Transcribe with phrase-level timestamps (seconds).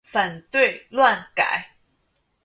[0.03, 1.75] 反对乱改！